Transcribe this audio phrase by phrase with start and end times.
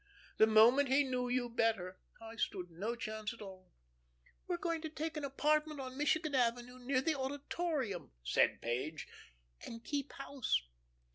[0.37, 3.71] The moment he knew you better, I stood no chance at all."
[4.47, 9.07] "We're going to take an apartment on Michigan Avenue, near the Auditorium," said Page,
[9.63, 10.63] "and keep house.